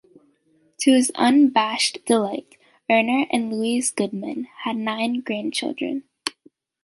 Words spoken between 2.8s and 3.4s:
Urner